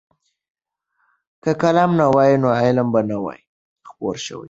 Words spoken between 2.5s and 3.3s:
علم به نه